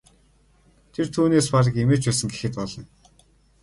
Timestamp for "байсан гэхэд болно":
2.07-2.83